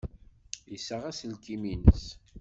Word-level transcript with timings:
Yessaɣ 0.71 1.01
aselkim-nnes. 1.09 2.05